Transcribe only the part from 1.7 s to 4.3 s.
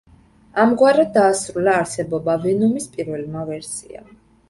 არსებობა „ვენომის“ პირველმა ვერსიამ.